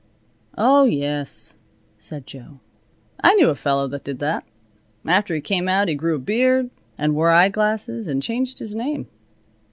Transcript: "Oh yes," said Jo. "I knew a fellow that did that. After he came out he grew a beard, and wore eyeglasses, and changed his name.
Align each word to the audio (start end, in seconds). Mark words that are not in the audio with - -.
"Oh 0.57 0.85
yes," 0.85 1.57
said 1.99 2.25
Jo. 2.25 2.59
"I 3.23 3.35
knew 3.35 3.49
a 3.49 3.55
fellow 3.55 3.87
that 3.89 4.03
did 4.03 4.17
that. 4.17 4.45
After 5.05 5.35
he 5.35 5.41
came 5.41 5.67
out 5.67 5.89
he 5.89 5.93
grew 5.93 6.15
a 6.15 6.17
beard, 6.17 6.71
and 6.97 7.13
wore 7.13 7.29
eyeglasses, 7.29 8.07
and 8.07 8.19
changed 8.23 8.57
his 8.57 8.73
name. 8.73 9.05